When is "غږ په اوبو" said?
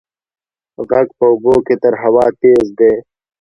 0.89-1.55